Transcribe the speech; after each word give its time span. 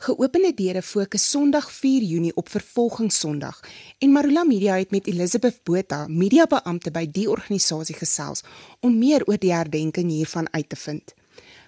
Geopende 0.00 0.54
deure 0.56 0.80
fokus 0.80 1.26
Sondag 1.30 1.66
4 1.70 2.02
Junie 2.02 2.32
op 2.34 2.48
Vervolgingssondag 2.48 3.60
en 3.98 4.12
Marula 4.12 4.44
Media 4.44 4.78
het 4.78 4.90
met 4.90 5.06
Elizabeth 5.06 5.58
Botha, 5.62 6.06
mediabeampte 6.08 6.88
by 6.90 7.02
die 7.04 7.26
organisasie 7.28 7.98
gesels 7.98 8.40
om 8.80 8.94
meer 8.96 9.26
oor 9.28 9.36
die 9.36 9.52
herdenking 9.52 10.08
hiervan 10.08 10.48
uit 10.54 10.70
te 10.72 10.78
vind. 10.80 11.12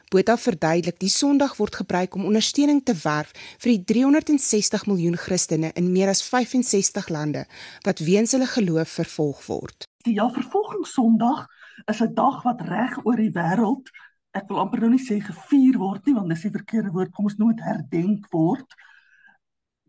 Botha 0.09 0.39
verduidelik 0.41 0.97
die 1.05 1.13
Sondag 1.13 1.59
word 1.61 1.77
gebruik 1.83 2.17
om 2.17 2.25
ondersteuning 2.31 2.81
te 2.89 2.95
werf 3.03 3.35
vir 3.61 3.75
die 3.75 3.85
360 3.93 4.87
miljoen 4.89 5.21
Christene 5.21 5.75
in 5.77 5.93
meer 5.93 6.09
as 6.15 6.25
65 6.25 7.13
lande 7.13 7.45
wat 7.85 8.01
weens 8.01 8.33
hulle 8.33 8.49
geloof 8.49 8.97
vervolg 9.03 9.45
word. 9.51 9.85
Die 10.09 10.17
ja 10.17 10.31
Vervolgingssondag 10.33 11.45
is 11.85 12.01
'n 12.01 12.15
dag 12.15 12.41
wat 12.49 12.65
reg 12.65 12.97
oor 13.05 13.21
die 13.21 13.35
wêreld 13.37 13.93
ek 14.37 14.49
wil 14.49 14.63
amper 14.63 14.81
nou 14.81 14.93
nie 14.95 15.03
sê 15.03 15.21
gevier 15.21 15.79
word 15.81 16.07
nie 16.07 16.17
want 16.17 16.33
dis 16.33 16.47
die 16.47 16.55
verkeerde 16.55 16.93
woord 16.95 17.13
kom 17.13 17.29
ons 17.29 17.39
noem 17.41 17.55
dit 17.55 17.65
herdenk 17.67 18.29
word 18.33 18.79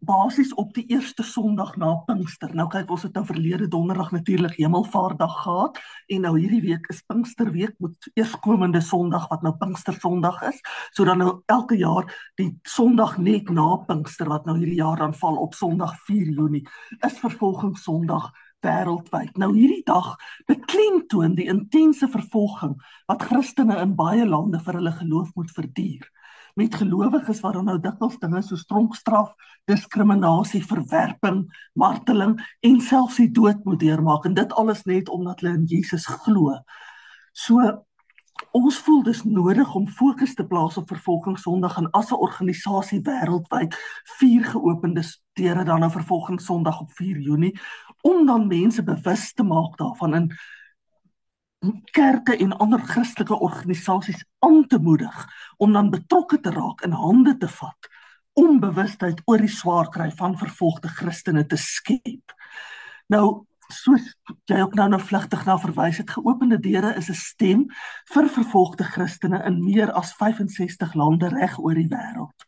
basies 0.04 0.52
op 0.60 0.74
die 0.76 0.84
eerste 0.92 1.24
Sondag 1.24 1.76
na 1.80 1.94
Pinkster. 2.08 2.52
Nou 2.56 2.66
kyk 2.72 2.92
ons 2.92 3.06
het 3.08 3.16
nou 3.16 3.24
verlede 3.28 3.70
donderdag 3.72 4.12
natuurlik 4.12 4.58
Hemelvaartdag 4.60 5.36
gehad 5.44 5.80
en 6.12 6.26
nou 6.28 6.34
hierdie 6.36 6.62
week 6.66 6.90
is 6.92 7.02
Pinksterweek 7.08 7.76
met 7.84 8.10
eerskomende 8.20 8.82
Sondag 8.84 9.30
wat 9.32 9.46
nou 9.46 9.54
Pinkster 9.60 9.96
Sondag 10.00 10.42
is. 10.50 10.60
So 10.92 11.08
dan 11.08 11.24
nou 11.24 11.32
elke 11.52 11.78
jaar 11.80 12.10
die 12.40 12.52
Sondag 12.68 13.18
net 13.18 13.50
na 13.50 13.78
Pinkster 13.88 14.28
wat 14.32 14.48
nou 14.50 14.58
hierdie 14.60 14.82
jaar 14.82 15.00
dan 15.00 15.16
val 15.16 15.40
op 15.40 15.56
Sondag 15.56 15.96
4 16.08 16.36
Junie 16.36 16.66
is 17.00 17.20
Vervolgingssondag 17.24 18.32
wêreldwyd. 18.64 19.38
Nou 19.38 19.52
hierdie 19.56 19.84
dag 19.86 20.16
beklemtoon 20.50 21.36
die 21.36 21.50
intense 21.52 22.08
vervolging 22.08 22.76
wat 23.12 23.26
Christene 23.30 23.78
in 23.84 23.96
baie 24.00 24.26
lande 24.26 24.62
vir 24.64 24.80
hulle 24.80 24.94
geloof 25.00 25.32
moet 25.36 25.52
verduur. 25.56 26.10
Met 26.56 26.76
gelowiges 26.78 27.42
wat 27.42 27.56
dan 27.58 27.66
nou 27.66 27.80
dikwels 27.82 28.20
dinge 28.22 28.42
so 28.46 28.60
tronkstraf, 28.70 29.32
diskriminasie, 29.70 30.62
verwerping, 30.66 31.48
marteling 31.74 32.38
en 32.62 32.82
selfs 32.82 33.18
die 33.22 33.32
dood 33.32 33.64
moet 33.66 33.82
deurmaak 33.82 34.28
en 34.30 34.38
dit 34.38 34.54
alles 34.54 34.84
net 34.90 35.10
omdat 35.10 35.42
hulle 35.42 35.58
in 35.62 35.66
Jesus 35.70 36.06
glo. 36.06 36.60
So 37.34 37.58
ons 38.54 38.78
voel 38.86 39.02
dis 39.06 39.24
nodig 39.26 39.76
om 39.76 39.88
fokus 39.88 40.36
te 40.38 40.46
plaas 40.46 40.78
op 40.78 40.90
vervolging 40.92 41.40
Sondag 41.40 41.78
en 41.78 41.90
as 41.92 42.12
'n 42.12 42.22
organisasie 42.28 43.02
wêreldwyd 43.02 43.76
vier 44.20 44.44
geopende 44.44 45.04
deure 45.34 45.64
dan 45.64 45.84
'n 45.84 45.90
vervolging 45.90 46.42
Sondag 46.42 46.82
op 46.82 46.92
4 46.92 47.20
Junie 47.20 47.60
om 48.04 48.26
dan 48.28 48.48
mense 48.48 48.84
bewus 48.84 49.32
te 49.34 49.46
maak 49.48 49.78
daarvan 49.80 50.16
in 50.20 50.28
kerke 51.96 52.36
en 52.36 52.58
ander 52.60 52.82
Christelike 52.84 53.40
organisasies 53.40 54.26
aan 54.44 54.66
te 54.68 54.80
moedig 54.80 55.16
om 55.58 55.74
dan 55.74 55.90
betrokke 55.94 56.40
te 56.40 56.52
raak 56.52 56.84
en 56.84 56.92
hande 56.92 57.38
te 57.38 57.48
vat 57.48 57.90
om 58.34 58.60
bewustheid 58.60 59.22
oor 59.30 59.40
die 59.40 59.52
swaar 59.52 59.90
kry 59.94 60.10
van 60.18 60.36
vervolgde 60.38 60.90
Christene 60.90 61.46
te 61.46 61.58
skep. 61.58 62.34
Nou 63.14 63.46
soos 63.74 64.10
jy 64.50 64.60
ook 64.62 64.76
nou 64.78 64.90
nou 64.92 65.00
vlugtig 65.02 65.46
na 65.48 65.56
verwys 65.62 66.02
het, 66.02 66.12
geopende 66.12 66.60
deure 66.62 66.94
is 67.00 67.10
'n 67.10 67.18
stem 67.18 67.66
vir 68.14 68.30
vervolgde 68.30 68.84
Christene 68.84 69.44
in 69.46 69.64
meer 69.64 69.92
as 69.92 70.14
65 70.14 70.94
lande 70.94 71.30
reg 71.30 71.58
oor 71.60 71.74
die 71.74 71.88
wêreld. 71.88 72.40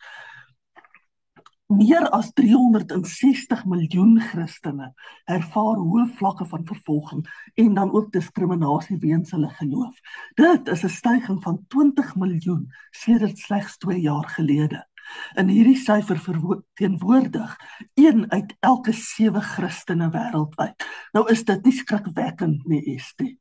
Meer 1.66 2.10
as 2.14 2.28
360 2.38 3.64
miljoen 3.66 4.20
Christene 4.22 4.92
ervaar 5.26 5.80
hoë 5.82 6.04
vlakke 6.20 6.46
van 6.46 6.66
vervolging 6.70 7.24
en 7.58 7.72
dan 7.74 7.90
ook 7.90 8.12
diskriminasie 8.14 9.00
weens 9.02 9.34
hulle 9.34 9.50
geloof. 9.50 9.96
Dit 10.38 10.68
is 10.70 10.84
'n 10.84 10.94
stygings 10.94 11.44
van 11.44 11.66
20 11.68 12.16
miljoen 12.16 12.68
sedert 12.92 13.38
slegs 13.38 13.78
2 13.78 14.00
jaar 14.02 14.30
gelede. 14.30 14.86
In 15.34 15.48
hierdie 15.48 15.78
syfer 15.78 16.20
verteenwoordig 16.20 17.58
een 17.94 18.32
uit 18.32 18.56
elke 18.60 18.92
7 18.92 19.42
Christene 19.42 20.10
wêreldwyd. 20.10 20.86
Nou 21.12 21.30
is 21.32 21.44
dit 21.44 21.64
nie 21.64 21.74
skrikwekkend 21.74 22.66
nie, 22.66 22.84
Estie. 22.96 23.40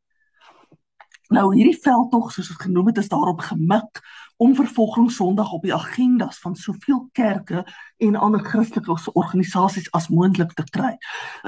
Nou 1.32 1.54
hierdie 1.54 1.78
veldtog 1.80 2.32
soos 2.32 2.50
dit 2.52 2.60
genoem 2.60 2.90
het 2.90 2.98
is 3.00 3.08
daarop 3.08 3.40
gemik 3.40 4.00
om 4.36 4.54
vervolging 4.54 5.10
Sondag 5.10 5.52
op 5.52 5.62
die 5.62 5.74
agendas 5.74 6.38
van 6.38 6.56
soveel 6.56 7.08
kerke 7.12 7.62
en 7.96 8.16
ander 8.16 8.42
Christelike 8.44 9.12
organisasies 9.12 9.88
as 9.96 10.08
moontlik 10.08 10.52
te 10.52 10.64
kry. 10.68 10.90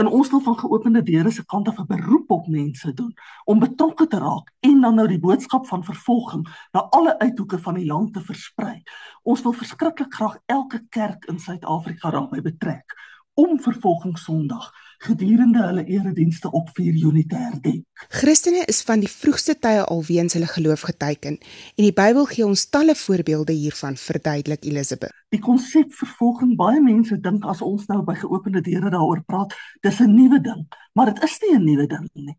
In 0.01 0.07
ons 0.07 0.31
wil 0.31 0.41
van 0.41 0.57
geopende 0.59 1.03
deure 1.03 1.31
se 1.31 1.45
kant 1.45 1.69
af 1.69 1.79
'n 1.79 1.87
beroep 1.87 2.31
op 2.31 2.47
mense 2.47 2.93
doen 2.93 3.13
om 3.45 3.59
betrokke 3.59 4.07
te 4.07 4.19
raak 4.19 4.53
en 4.61 4.81
dan 4.81 4.95
nou 4.95 5.09
die 5.09 5.21
boodskap 5.21 5.67
van 5.67 5.85
vervolging 5.85 6.49
na 6.73 6.81
alle 6.81 7.19
uithoeke 7.19 7.59
van 7.59 7.75
die 7.75 7.87
land 7.87 8.13
te 8.13 8.21
versprei. 8.21 8.83
Ons 9.23 9.43
wil 9.43 9.53
verskriklik 9.53 10.15
graag 10.15 10.39
elke 10.47 10.87
kerk 10.89 11.25
in 11.25 11.39
Suid-Afrika 11.39 12.11
daarbey 12.11 12.41
betrek 12.41 12.95
om 13.35 13.61
vervolging 13.61 14.19
Sondag 14.19 14.73
gedurende 14.99 15.63
hulle 15.67 15.85
eredienste 15.85 16.51
op 16.51 16.71
4 16.75 16.95
Junie 16.95 17.27
te 17.27 17.37
herdenk. 17.37 17.85
Christene 18.09 18.65
is 18.67 18.83
van 18.83 19.01
die 19.01 19.11
vroegste 19.11 19.57
tye 19.59 19.85
al 19.85 20.03
weens 20.07 20.33
hulle 20.33 20.47
geloof 20.47 20.87
geteken 20.89 21.39
en 21.39 21.85
die 21.85 21.93
Bybel 21.93 22.25
gee 22.31 22.47
ons 22.47 22.67
talle 22.71 22.95
voorbeelde 22.95 23.53
hiervan, 23.53 23.97
verduidelik 23.97 24.65
Elisabeth. 24.65 25.15
Die 25.35 25.41
konsep 25.43 25.93
vervolging, 25.95 26.57
baie 26.57 26.81
mense 26.81 27.21
dink 27.21 27.45
as 27.45 27.63
ons 27.63 27.87
nou 27.91 28.03
by 28.07 28.15
geopende 28.15 28.61
deure 28.61 28.91
daaroor 28.91 29.23
praat, 29.27 29.55
dis 29.83 30.01
'n 30.01 30.15
nuwe 30.15 30.41
ding, 30.41 30.67
maar 30.95 31.13
dit 31.13 31.23
is 31.25 31.39
nie 31.43 31.55
'n 31.59 31.65
nuwe 31.65 31.87
ding 31.87 32.09
nie. 32.13 32.39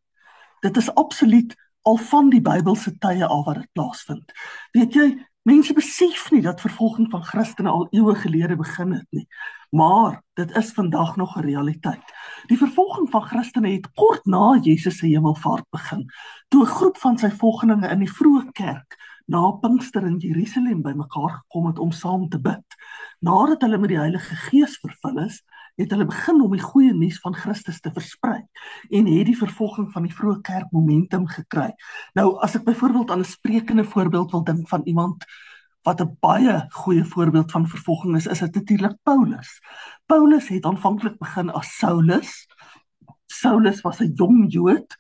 Dit 0.61 0.77
is 0.77 0.93
absoluut 0.95 1.55
al 1.81 1.97
van 1.97 2.29
die 2.29 2.41
Bybelse 2.41 2.97
tye 2.99 3.25
af 3.25 3.45
wat 3.45 3.55
dit 3.55 3.71
plaasvind. 3.73 4.31
Weet 4.71 4.93
jy, 4.93 5.07
mense 5.47 5.73
besef 5.73 6.27
nie 6.31 6.41
dat 6.43 6.61
vervolging 6.61 7.07
van 7.11 7.23
Christene 7.23 7.71
al 7.71 7.87
eeue 7.95 8.15
gelede 8.19 8.59
begin 8.59 8.91
het 8.99 9.07
nie 9.15 9.27
maar 9.69 10.23
dit 10.33 10.55
is 10.55 10.71
vandag 10.71 11.15
nog 11.15 11.35
'n 11.37 11.41
realiteit. 11.41 12.03
Die 12.45 12.57
vervolging 12.57 13.09
van 13.09 13.21
Christene 13.21 13.69
het 13.69 13.91
kort 13.91 14.25
na 14.25 14.59
Jesus 14.61 14.97
se 14.97 15.07
hemelvaart 15.07 15.65
begin, 15.69 16.11
toe 16.47 16.63
'n 16.63 16.75
groep 16.77 16.97
van 16.97 17.17
sy 17.17 17.29
volgelinge 17.29 17.89
in 17.89 17.99
die 17.99 18.13
vroeë 18.13 18.51
kerk 18.51 18.95
na 19.25 19.51
Pinkster 19.51 20.05
in 20.05 20.17
Jerusalem 20.17 20.81
bymekaar 20.81 21.29
gekom 21.29 21.65
het 21.65 21.79
om 21.79 21.91
saam 21.91 22.29
te 22.29 22.39
bid. 22.39 22.65
Nadat 23.19 23.61
hulle 23.61 23.77
met 23.77 23.89
die 23.89 23.97
Heilige 23.97 24.35
Gees 24.35 24.77
vervul 24.77 25.17
is, 25.17 25.43
het 25.77 25.91
hulle 25.93 26.07
begin 26.09 26.41
om 26.41 26.53
die 26.55 26.63
goeie 26.63 26.93
nuus 26.93 27.19
van 27.21 27.35
Christus 27.37 27.79
te 27.81 27.91
versprei 27.93 28.39
en 28.89 29.09
het 29.11 29.27
die 29.29 29.37
vervolging 29.37 29.91
van 29.93 30.07
die 30.07 30.13
vroeë 30.13 30.41
kerk 30.41 30.71
momentum 30.73 31.27
gekry. 31.29 31.69
Nou 32.17 32.31
as 32.45 32.57
ek 32.57 32.65
byvoorbeeld 32.65 33.11
aan 33.11 33.21
'n 33.21 33.33
sprekende 33.35 33.85
voorbeeld 33.85 34.31
wil 34.31 34.43
dink 34.43 34.67
van 34.67 34.81
iemand 34.85 35.25
wat 35.85 36.01
'n 36.01 36.17
baie 36.19 36.65
goeie 36.69 37.05
voorbeeld 37.05 37.51
van 37.51 37.67
vervolging 37.67 38.15
is, 38.15 38.27
is 38.27 38.39
dit 38.39 38.55
natuurlik 38.55 38.97
Paulus. 39.03 39.61
Paulus 40.05 40.47
het 40.47 40.65
aanvanklik 40.65 41.17
begin 41.17 41.49
as 41.49 41.77
Saulus. 41.77 42.47
Saulus 43.25 43.81
was 43.81 43.99
'n 43.99 44.11
jong 44.15 44.51
Jood 44.53 44.95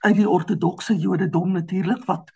uit 0.00 0.16
die 0.16 0.28
ortodokse 0.28 0.96
Jodendom 0.96 1.52
natuurlik 1.52 2.04
wat 2.04 2.32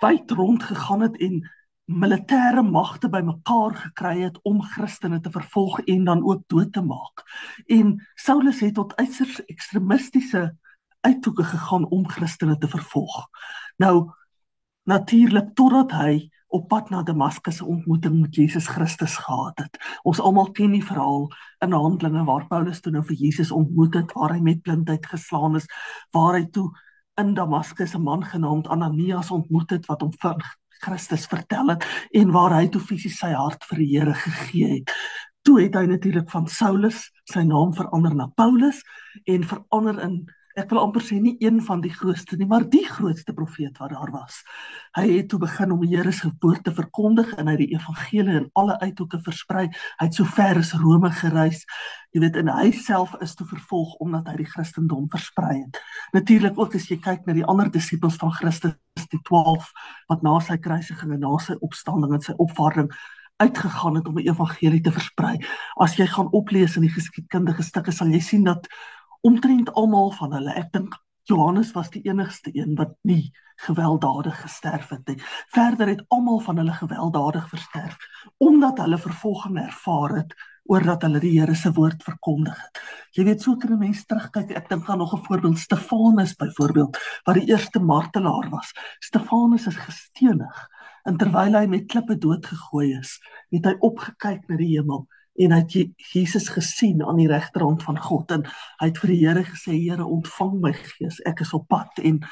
wyd 0.00 0.30
rond 0.30 0.62
gegaan 0.62 1.00
het 1.00 1.16
en 1.16 1.50
militêre 1.86 2.62
magte 2.62 3.08
bymekaar 3.08 3.74
gekry 3.78 4.20
het 4.24 4.38
om 4.42 4.62
Christene 4.62 5.20
te 5.20 5.30
vervolg 5.30 5.80
en 5.86 6.04
dan 6.04 6.24
ook 6.24 6.42
dood 6.46 6.72
te 6.72 6.82
maak. 6.82 7.22
En 7.66 7.96
Saulus 8.14 8.60
het 8.60 8.74
tot 8.74 8.96
uiters 8.96 9.44
ekstremistiese 9.44 10.56
uithoeke 11.00 11.44
gegaan 11.44 11.86
om 11.86 12.08
Christene 12.08 12.58
te 12.58 12.68
vervolg. 12.68 13.28
Nou 13.76 14.10
natuurlik 14.82 15.54
totdat 15.54 15.92
hy 15.92 16.30
op 16.46 16.68
pad 16.68 16.90
na 16.90 17.02
Damaskus 17.02 17.60
'n 17.60 17.64
ontmoeting 17.64 18.20
met 18.20 18.34
Jesus 18.34 18.66
Christus 18.66 19.16
gehad 19.16 19.58
het. 19.58 19.78
Ons 20.02 20.20
almal 20.20 20.50
ken 20.50 20.70
die 20.70 20.84
verhaal 20.84 21.30
in 21.58 21.72
Handelinge 21.72 22.24
waar 22.24 22.46
Paulus 22.46 22.80
toe 22.80 22.92
nou 22.92 23.04
vir 23.04 23.16
Jesus 23.16 23.50
ontmoet 23.50 23.94
het, 23.94 24.12
waar 24.12 24.32
hy 24.32 24.40
met 24.40 24.62
blindheid 24.62 25.06
geslaan 25.06 25.56
is, 25.56 25.66
waar 26.10 26.34
hy 26.34 26.46
toe 26.50 26.70
in 27.14 27.34
Damaskus 27.34 27.94
'n 27.94 28.02
man 28.02 28.24
genaamd 28.24 28.68
Ananias 28.68 29.30
ontmoet 29.30 29.70
het 29.70 29.86
wat 29.86 30.00
hom 30.00 30.12
van 30.18 30.42
Christus 30.84 31.26
vertel 31.30 31.74
het 31.74 31.86
en 32.16 32.32
waar 32.34 32.56
hy 32.58 32.66
toe 32.72 32.82
fisies 32.82 33.18
sy 33.20 33.32
hart 33.34 33.64
vir 33.70 33.82
die 33.82 33.90
Here 33.94 34.14
gegee 34.14 34.72
het. 34.78 34.94
Toe 35.46 35.60
het 35.62 35.76
hy 35.78 35.84
natuurlik 35.86 36.30
van 36.32 36.48
Saulus 36.50 37.06
sy 37.30 37.44
naam 37.46 37.74
verander 37.76 38.14
na 38.14 38.26
Paulus 38.34 38.82
en 39.24 39.46
verander 39.46 40.00
in 40.02 40.24
ek 40.56 40.70
wil 40.72 40.80
amper 40.80 41.04
sê 41.04 41.18
nie 41.20 41.34
een 41.42 41.58
van 41.64 41.82
die 41.84 41.92
grootste 41.92 42.38
nie, 42.40 42.46
maar 42.48 42.64
die 42.72 42.84
grootste 42.88 43.34
profeet 43.36 43.76
wat 43.82 43.92
daar 43.92 44.12
was. 44.14 44.38
Hy 44.96 45.04
het 45.10 45.28
toe 45.28 45.40
begin 45.42 45.74
om 45.74 45.82
die 45.84 45.92
Here 45.92 46.12
se 46.16 46.30
woord 46.40 46.64
te 46.64 46.72
verkondig 46.72 47.34
en 47.36 47.50
hy 47.50 47.56
die 47.60 47.68
evangelie 47.74 48.38
in 48.40 48.48
alle 48.56 48.78
uithoeke 48.80 49.20
versprei. 49.26 49.66
Hy 50.00 50.08
het 50.08 50.16
so 50.16 50.24
ver 50.36 50.62
as 50.62 50.72
Rome 50.80 51.10
gereis. 51.18 51.66
Jy 52.16 52.22
weet 52.24 52.40
en 52.40 52.48
hy 52.54 52.70
self 52.72 53.12
is 53.20 53.36
toe 53.36 53.46
vervolg 53.50 53.98
omdat 54.00 54.32
hy 54.32 54.38
die 54.40 54.48
Christendom 54.48 55.10
versprei 55.12 55.58
het. 55.58 55.82
Natuurlik 56.16 56.56
ook 56.56 56.78
as 56.80 56.88
jy 56.88 56.96
kyk 57.04 57.28
na 57.28 57.36
die 57.36 57.44
ander 57.44 57.68
disippels 57.72 58.16
van 58.22 58.32
Christus, 58.32 58.78
die 59.12 59.20
12 59.28 59.68
wat 60.08 60.24
na 60.24 60.38
sy 60.40 60.56
kruisiging 60.56 61.12
en 61.18 61.24
na 61.26 61.36
sy 61.44 61.58
opstanding 61.60 62.16
en 62.16 62.24
sy 62.24 62.32
opvaarding 62.40 62.88
uitgegaan 63.36 63.98
het 63.98 64.06
om 64.08 64.16
die 64.16 64.28
evangelie 64.30 64.80
te 64.80 64.92
versprei. 64.92 65.36
As 65.76 65.96
jy 66.00 66.06
gaan 66.08 66.32
oplees 66.32 66.78
in 66.80 66.86
die 66.86 66.92
geskiedkundige 66.94 67.64
stukke 67.66 67.92
sal 67.92 68.08
jy 68.08 68.22
sien 68.24 68.46
dat 68.48 68.64
omtrent 69.20 69.72
almal 69.72 70.10
van 70.12 70.32
hulle, 70.32 70.54
ek 70.54 70.72
dink 70.72 70.94
Johannes 71.26 71.72
was 71.74 71.90
die 71.90 72.04
enigste 72.06 72.50
een 72.54 72.76
wat 72.78 72.94
nie 73.02 73.32
gewelddadig 73.66 74.36
gesterf 74.40 74.88
het 74.88 75.08
nie. 75.08 75.16
Verder 75.50 75.88
het 75.88 76.04
almal 76.08 76.38
van 76.44 76.56
hulle 76.60 76.72
gewelddadig 76.72 77.48
versterf 77.48 77.96
omdat 78.36 78.78
hulle 78.78 78.98
vervolging 78.98 79.58
ervaar 79.58 80.16
het 80.16 80.34
oor 80.66 80.82
dat 80.82 81.02
hulle 81.06 81.20
die 81.22 81.32
Here 81.38 81.54
se 81.54 81.72
woord 81.72 82.02
verkondig 82.02 82.58
het. 82.58 82.80
Jy 83.16 83.24
weet 83.24 83.42
so 83.42 83.56
kan 83.56 83.72
'n 83.72 83.78
mens 83.78 84.04
terugkyk. 84.06 84.50
Ek 84.50 84.68
dink 84.68 84.88
aan 84.90 84.98
nog 84.98 85.14
'n 85.14 85.24
voorbeeld 85.24 85.58
Stefanus 85.58 86.34
byvoorbeeld 86.34 86.98
wat 87.24 87.34
die 87.34 87.48
eerste 87.48 87.78
martelaar 87.78 88.50
was. 88.50 88.72
Stefanus 89.00 89.66
is 89.66 89.76
gestenig 89.76 90.68
en 91.04 91.16
terwyl 91.16 91.54
hy 91.54 91.66
met 91.66 91.86
klippe 91.86 92.18
doodgegooi 92.18 92.98
is, 92.98 93.20
het 93.50 93.64
hy 93.64 93.76
opgekyk 93.78 94.48
na 94.48 94.56
die 94.56 94.76
hemel 94.76 95.06
en 95.38 95.52
hy 95.52 95.60
het 95.62 96.12
Jesus 96.12 96.48
gesien 96.48 97.04
aan 97.04 97.20
die 97.20 97.28
regterhand 97.30 97.82
van 97.82 97.98
God 98.00 98.30
en 98.30 98.46
hy 98.80 98.90
het 98.90 99.00
vir 99.02 99.12
die 99.12 99.22
Here 99.22 99.44
gesê 99.44 99.76
Here 99.76 100.04
ontvang 100.04 100.60
my 100.60 100.72
gees 100.72 101.20
ek 101.28 101.44
is 101.46 101.54
op 101.56 101.68
pad 101.68 102.02
en 102.02 102.22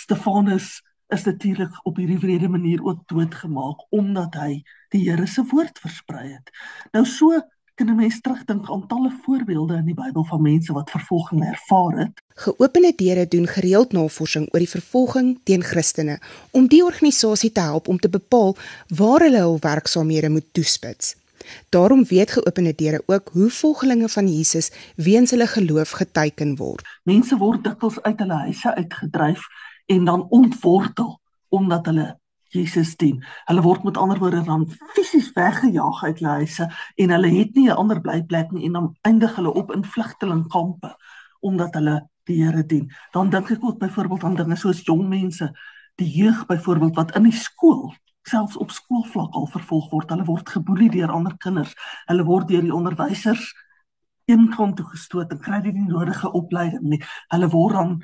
Stefanus 0.00 0.80
is 1.12 1.24
natuurlik 1.28 1.74
op 1.86 1.96
hierdie 2.00 2.18
wrede 2.18 2.48
manier 2.48 2.84
ook 2.84 3.04
doodgemaak 3.06 3.86
omdat 3.90 4.36
hy 4.40 4.62
die 4.94 5.04
Here 5.08 5.26
se 5.26 5.44
woord 5.50 5.80
versprei 5.82 6.32
het. 6.32 6.52
Nou 6.92 7.04
so 7.04 7.40
kan 7.74 7.88
'n 7.88 7.96
mens 7.96 8.20
terugdink 8.20 8.70
aan 8.70 8.86
talle 8.86 9.12
voorbeelde 9.22 9.74
in 9.74 9.84
die 9.84 9.94
Bybel 9.94 10.24
van 10.24 10.42
mense 10.42 10.72
wat 10.72 10.90
vervolging 10.90 11.44
ervaar 11.44 11.98
het. 11.98 12.22
Geopende 12.34 12.92
deure 12.96 13.28
doen 13.28 13.46
gereeld 13.46 13.92
navorsing 13.92 14.48
oor 14.52 14.58
die 14.58 14.68
vervolging 14.68 15.40
teen 15.44 15.62
Christene 15.62 16.20
om 16.50 16.66
die 16.66 16.84
organisasie 16.84 17.52
te 17.52 17.60
help 17.60 17.88
om 17.88 17.98
te 17.98 18.08
bepaal 18.08 18.56
waar 18.88 19.20
hulle 19.20 19.38
hul 19.38 19.58
werksaamhede 19.60 20.28
moet 20.28 20.52
toespits. 20.52 21.21
Daarom 21.68 22.04
weet 22.04 22.30
geopende 22.30 22.74
deure 22.74 23.02
ook 23.06 23.28
hoe 23.32 23.50
volgelinge 23.50 24.08
van 24.08 24.28
Jesus 24.28 24.70
weens 24.96 25.30
hulle 25.30 25.46
geloof 25.46 25.90
geteken 25.90 26.56
word. 26.56 26.86
Mense 27.02 27.36
word 27.36 27.64
dikwels 27.64 28.02
uit 28.02 28.18
hulle 28.18 28.34
huise 28.34 28.74
uitgedryf 28.74 29.46
en 29.86 30.04
dan 30.04 30.26
ontwortel 30.28 31.20
omdat 31.48 31.86
hulle 31.86 32.20
Jesus 32.52 32.96
dien. 32.96 33.24
Hulle 33.44 33.62
word 33.64 33.82
met 33.82 33.96
ander 33.96 34.18
woorde 34.18 34.42
dan 34.44 34.68
fisies 34.92 35.32
weggejaag 35.32 36.02
uit 36.04 36.18
hulle 36.18 36.32
huise 36.42 36.68
en 36.96 37.10
hulle 37.10 37.30
het 37.38 37.54
nie 37.54 37.68
'n 37.68 37.80
ander 37.80 38.00
blyplek 38.00 38.50
nie 38.50 38.64
en 38.66 38.72
dan 38.72 38.96
eindig 39.00 39.36
hulle 39.36 39.54
op 39.54 39.72
in 39.72 39.84
vlugtelingkampe 39.84 40.96
omdat 41.40 41.74
hulle 41.74 42.08
die 42.24 42.44
Here 42.44 42.66
dien. 42.66 42.90
Dan 43.10 43.30
dink 43.30 43.50
ek 43.50 43.64
ook 43.64 43.78
byvoorbeeld 43.78 44.24
aan 44.24 44.36
dinge 44.36 44.56
soos 44.56 44.84
jong 44.84 45.08
mense, 45.08 45.50
die 45.94 46.10
jeug 46.10 46.46
byvoorbeeld 46.46 46.94
wat 46.94 47.14
in 47.16 47.22
die 47.22 47.36
skool 47.36 47.94
selfs 48.28 48.56
op 48.56 48.70
skoolvlak 48.70 49.34
al 49.34 49.48
vervolg 49.50 49.90
word. 49.90 50.10
Hulle 50.10 50.26
word 50.28 50.48
geboelie 50.48 50.90
deur 50.90 51.10
ander 51.10 51.36
kinders. 51.42 51.74
Hulle 52.06 52.24
word 52.28 52.48
deur 52.48 52.62
die 52.62 52.74
onderwysers 52.74 53.52
eenkant 54.30 54.76
toe 54.78 54.86
gestoot 54.86 55.32
en 55.34 55.40
kry 55.42 55.60
nie 55.64 55.74
die 55.74 55.88
nodige 55.88 56.30
opleiding 56.30 56.84
nie. 56.94 57.00
Hulle 57.34 57.48
word 57.52 57.78
dan 57.78 57.96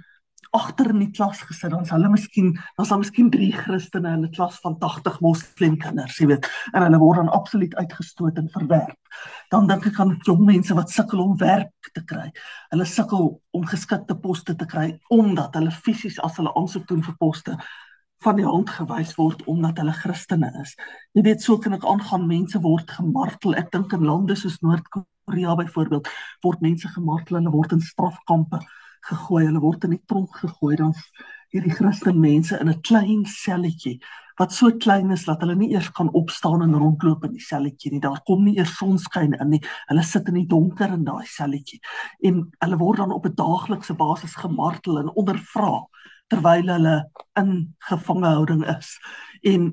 agter 0.57 0.91
in 0.95 1.03
die 1.03 1.11
klas 1.13 1.43
gesit. 1.45 1.75
Ons 1.77 1.91
hulle 1.93 2.09
miskien, 2.11 2.55
ons 2.81 2.91
het 2.91 3.01
miskien 3.03 3.29
3 3.33 3.49
Christene 3.53 4.15
in 4.17 4.25
'n 4.25 4.33
klas 4.33 4.59
van 4.65 4.79
80 4.79 5.21
moslim 5.21 5.77
kinders, 5.77 6.19
jy 6.19 6.27
weet, 6.27 6.49
en 6.73 6.83
hulle 6.83 6.99
word 6.99 7.19
dan 7.19 7.29
absoluut 7.29 7.75
uitgestoot 7.75 8.39
en 8.39 8.49
verwerp. 8.49 8.97
Dan 9.51 9.67
dink 9.67 9.87
ek 9.87 10.01
aan 10.01 10.19
jong 10.27 10.45
mense 10.45 10.75
wat 10.75 10.91
sukkel 10.91 11.21
om 11.21 11.37
werk 11.37 11.91
te 11.93 12.05
kry. 12.05 12.33
Hulle 12.71 12.85
sukkel 12.85 13.41
om 13.51 13.65
geskikte 13.65 14.15
poste 14.15 14.57
te 14.57 14.67
kry 14.67 14.99
omdat 15.11 15.55
hulle 15.55 15.71
fisies 15.71 16.19
as 16.21 16.37
hulle 16.37 16.55
aansoek 16.55 16.87
doen 16.89 17.03
vir 17.03 17.17
poste 17.19 17.59
van 18.25 18.39
die 18.39 18.47
hand 18.47 18.71
gewys 18.75 19.15
word 19.19 19.45
omdat 19.47 19.79
hulle 19.79 19.95
Christene 19.95 20.51
is. 20.63 20.75
Jy 21.15 21.23
weet 21.27 21.45
so 21.45 21.59
kan 21.63 21.77
ek 21.77 21.87
aangaan 21.87 22.27
mense 22.27 22.59
word 22.65 22.91
gemartel. 22.91 23.55
Ek 23.59 23.71
dink 23.75 23.95
in 23.95 24.07
lande 24.09 24.37
soos 24.39 24.59
Noord-Korea 24.65 25.55
byvoorbeeld 25.63 26.11
word 26.45 26.63
mense 26.65 26.91
gemartel 26.95 27.39
hulle 27.39 27.55
word 27.55 27.77
in 27.79 27.85
strafkampe 27.85 28.61
gegooi. 29.09 29.45
Hulle 29.47 29.63
word 29.63 29.87
in 29.87 29.97
die 29.97 30.05
tronk 30.11 30.41
gegooi 30.43 30.77
dan 30.81 30.97
hierdie 31.55 31.73
Christen 31.73 32.19
mense 32.21 32.59
in 32.61 32.69
'n 32.69 32.83
klein 32.83 33.25
selletjie 33.25 34.01
wat 34.39 34.53
so 34.55 34.71
klein 34.71 35.11
is 35.11 35.25
dat 35.27 35.41
hulle 35.43 35.57
nie 35.59 35.73
eers 35.73 35.91
kan 35.91 36.11
opstaan 36.15 36.63
en 36.63 36.77
rondloop 36.79 37.25
in 37.25 37.33
die 37.33 37.43
selletjie 37.43 37.93
nie. 37.93 38.01
Daar 38.01 38.21
kom 38.27 38.45
nie 38.45 38.57
eers 38.59 38.77
sonskyn 38.79 39.35
in 39.35 39.51
nie. 39.51 39.63
Hulle 39.89 40.03
sit 40.03 40.29
in 40.29 40.35
die 40.35 40.47
donker 40.47 40.93
in 40.95 41.05
daai 41.05 41.27
selletjie 41.27 41.81
en 42.23 42.45
hulle 42.63 42.79
word 42.79 42.99
dan 42.99 43.13
op 43.13 43.27
'n 43.27 43.35
daaglikse 43.35 43.95
basis 43.95 44.35
gemartel 44.35 44.99
en 44.99 45.11
ondervra 45.15 45.87
terwyl 46.29 46.73
hulle 46.75 46.97
in 47.41 47.53
gevangehouding 47.91 48.65
is 48.77 48.97
en 49.49 49.71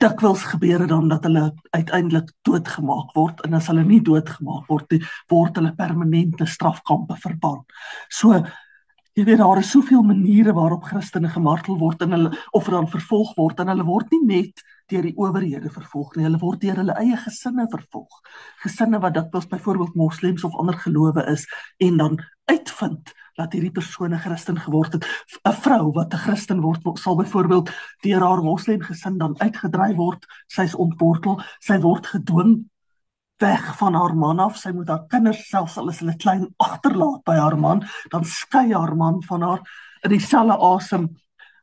dikwels 0.00 0.42
gebeur 0.52 0.84
dit 0.84 0.88
dan 0.88 1.08
dat 1.08 1.24
hulle 1.28 1.44
uiteindelik 1.76 2.32
doodgemaak 2.46 3.12
word 3.16 3.40
en 3.46 3.54
as 3.58 3.68
hulle 3.70 3.84
nie 3.84 4.00
doodgemaak 4.04 4.68
word 4.70 4.94
nie 4.94 5.00
word 5.32 5.58
hulle 5.58 5.72
permanente 5.76 6.46
strafkampe 6.48 7.16
verban. 7.20 7.62
So 8.08 8.32
jy 9.12 9.26
weet 9.28 9.42
daar 9.42 9.60
is 9.60 9.70
soveel 9.74 10.04
maniere 10.06 10.54
waarop 10.56 10.86
Christene 10.88 11.28
gemartel 11.28 11.76
word 11.80 12.02
en 12.04 12.16
hulle 12.16 12.30
of 12.56 12.70
dan 12.72 12.88
vervolg 12.88 13.34
word 13.36 13.60
en 13.60 13.72
hulle 13.72 13.84
word 13.88 14.12
nie 14.14 14.22
net 14.28 14.62
deur 14.92 15.04
die 15.06 15.16
owerhede 15.16 15.70
vervolg 15.72 16.16
nie, 16.16 16.24
hulle 16.26 16.40
word 16.40 16.62
deur 16.64 16.80
hulle 16.80 16.96
eie 17.00 17.16
gesinne 17.20 17.66
vervolg. 17.72 18.20
Gesinne 18.64 19.00
wat 19.00 19.16
dikwels 19.16 19.48
byvoorbeeld 19.48 19.96
moslems 19.96 20.44
of 20.48 20.56
ander 20.60 20.76
gelowe 20.80 21.24
is 21.32 21.46
en 21.84 22.00
dan 22.00 22.18
uitvind 22.50 23.12
dat 23.36 23.52
hierdie 23.52 23.72
persoon 23.72 24.12
'n 24.14 24.18
Christen 24.18 24.58
geword 24.58 24.92
het. 24.92 25.06
'n 25.44 25.52
Vrou 25.52 25.92
wat 25.92 26.12
'n 26.14 26.16
Christen 26.16 26.60
word, 26.60 26.98
sal 26.98 27.16
byvoorbeeld 27.16 27.70
deur 28.02 28.20
haar 28.20 28.42
moslem 28.42 28.80
gesin 28.80 29.18
dan 29.18 29.40
uitgedryf 29.40 29.96
word. 29.96 30.26
Sy's 30.46 30.74
ontwortel, 30.74 31.40
sy 31.60 31.78
word 31.80 32.06
gedwing 32.06 32.70
weg 33.38 33.76
van 33.76 33.94
haar 33.94 34.16
man 34.16 34.38
af. 34.38 34.56
Sy 34.56 34.70
moet 34.70 34.88
haar 34.88 35.06
kinders 35.06 35.48
selfs 35.48 35.76
al 35.76 35.88
is 35.88 35.98
hulle 35.98 36.16
klein 36.16 36.46
agterlaat 36.56 37.24
by 37.24 37.34
haar 37.34 37.58
man, 37.58 37.82
dan 38.08 38.24
skei 38.24 38.72
haar 38.72 38.96
man 38.96 39.22
van 39.22 39.42
haar 39.42 39.60
in 40.02 40.10
dieselfde 40.10 40.58
asem 40.58 41.10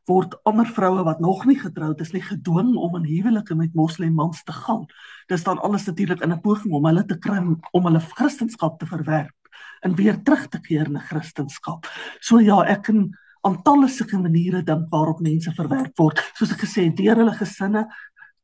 word 0.10 0.34
ander 0.44 0.66
vroue 0.66 1.04
wat 1.04 1.20
nog 1.20 1.46
nie 1.46 1.60
getroud 1.60 2.00
is 2.02 2.12
nie 2.12 2.22
gedwing 2.22 2.76
om 2.76 2.96
in 2.96 3.06
huwelike 3.06 3.56
met 3.56 3.76
moslem 3.78 4.14
mans 4.14 4.44
te 4.44 4.52
gaan. 4.52 4.88
Dis 5.28 5.44
dan 5.44 5.62
alles 5.62 5.86
natuurlik 5.86 6.22
in 6.22 6.32
'n 6.34 6.42
poging 6.42 6.74
om 6.74 6.86
hulle 6.86 7.06
te 7.06 7.18
kry 7.18 7.38
om 7.72 7.86
hulle 7.86 8.00
Christendom 8.00 8.78
te 8.78 8.86
verwerp 8.86 9.39
en 9.82 9.96
weer 9.96 10.24
terug 10.24 10.48
te 10.48 10.60
keer 10.60 10.90
na 10.90 11.00
Christendom. 11.00 11.80
So 12.20 12.40
ja, 12.40 12.62
ek 12.68 12.84
kan 12.90 13.10
aan 13.48 13.62
talle 13.64 13.88
sulke 13.88 14.20
maniere 14.20 14.64
dink 14.64 14.90
waarop 14.92 15.22
mense 15.24 15.52
verwerp 15.56 15.98
word. 16.00 16.20
Soos 16.36 16.52
ek 16.56 16.66
gesê 16.66 16.90
het, 16.90 16.98
deur 16.98 17.22
hulle 17.22 17.36
gesinne, 17.38 17.86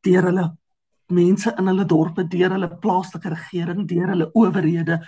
deur 0.05 0.29
hulle 0.29 0.49
mense 1.13 1.53
in 1.59 1.69
hulle 1.69 1.85
dorpe, 1.85 2.25
deur 2.31 2.55
hulle 2.55 2.69
plaaslike 2.81 3.29
regering, 3.33 3.85
deur 3.89 4.13
hulle 4.13 4.29
owerhede. 4.33 5.01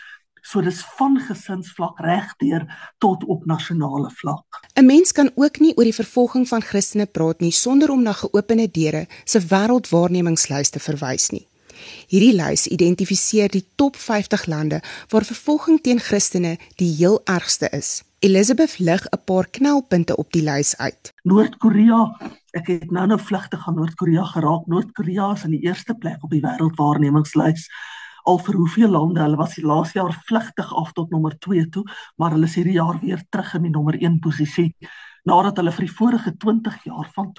So 0.47 0.61
dis 0.63 0.79
van 0.95 1.17
gesinsvlak 1.19 1.99
regdeur 2.03 2.67
tot 3.03 3.23
op 3.27 3.45
nasionale 3.45 4.11
vlak. 4.19 4.63
'n 4.75 4.85
Mens 4.85 5.11
kan 5.11 5.31
ook 5.35 5.59
nie 5.59 5.73
oor 5.75 5.83
die 5.83 6.01
vervolging 6.03 6.47
van 6.47 6.61
Christene 6.61 7.05
praat 7.05 7.39
nie 7.39 7.51
sonder 7.51 7.91
om 7.91 8.03
na 8.03 8.13
geopende 8.13 8.71
deure 8.71 9.07
se 9.25 9.39
wêreldwaarnemingslys 9.39 10.69
te 10.69 10.79
verwys 10.79 11.29
nie. 11.31 11.47
Hierdie 12.07 12.33
lys 12.35 12.67
identifiseer 12.67 13.51
die 13.51 13.65
top 13.75 13.95
50 13.95 14.45
lande 14.45 14.81
waar 15.09 15.25
vervolging 15.27 15.81
teen 15.81 15.99
Christene 15.99 16.57
die 16.81 16.91
heel 16.95 17.21
ergste 17.25 17.69
is. 17.71 18.03
Elizabeth 18.19 18.79
lig 18.79 19.05
'n 19.05 19.23
paar 19.25 19.47
knelpunte 19.47 20.15
op 20.15 20.31
die 20.31 20.43
lys 20.43 20.77
uit. 20.77 21.13
Noord-Korea, 21.23 22.17
ek 22.51 22.67
het 22.67 22.91
nou 22.91 23.07
nou 23.07 23.19
vlugtig 23.19 23.67
aan 23.67 23.75
Noord-Korea 23.75 24.23
geraak. 24.23 24.65
Noord-Korea 24.65 25.31
is 25.31 25.43
in 25.43 25.51
die 25.51 25.65
eerste 25.65 25.93
plek 25.93 26.23
op 26.23 26.29
die 26.29 26.41
wêreldwaarnemingslys. 26.41 27.69
Al 28.23 28.39
vir 28.39 28.55
hoeveel 28.55 28.89
lande? 28.89 29.21
Hulle 29.21 29.37
was 29.37 29.55
die 29.55 29.65
laaste 29.65 29.99
jaar 29.99 30.23
vlugtig 30.25 30.73
af 30.75 30.91
tot 30.91 31.09
nommer 31.09 31.37
2 31.39 31.69
toe, 31.69 31.83
maar 32.15 32.31
hulle 32.31 32.45
is 32.45 32.55
hierdie 32.55 32.73
jaar 32.73 32.99
weer 32.99 33.23
terug 33.29 33.53
in 33.53 33.61
die 33.61 33.71
nommer 33.71 34.01
1 34.01 34.19
posisie 34.19 34.75
nadat 35.27 35.59
hulle 35.59 35.73
vir 35.75 35.87
die 35.87 35.95
vorige 35.99 36.33
20 36.39 36.83
jaar 36.87 37.09
van 37.15 37.33